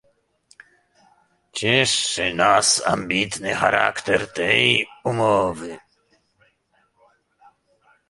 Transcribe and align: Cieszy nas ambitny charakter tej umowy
Cieszy 1.55 2.27
nas 2.39 2.69
ambitny 2.93 3.51
charakter 3.59 4.21
tej 4.35 4.59
umowy 5.09 5.73